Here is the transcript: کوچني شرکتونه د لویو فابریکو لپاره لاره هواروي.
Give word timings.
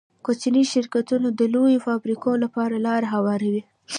کوچني 0.25 0.63
شرکتونه 0.73 1.27
د 1.31 1.41
لویو 1.53 1.83
فابریکو 1.87 2.31
لپاره 2.43 2.75
لاره 2.85 3.07
هواروي. 3.15 3.61